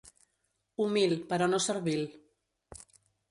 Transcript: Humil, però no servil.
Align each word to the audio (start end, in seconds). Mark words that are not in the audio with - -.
Humil, 0.85 1.13
però 1.33 1.49
no 1.51 1.59
servil. 1.65 2.01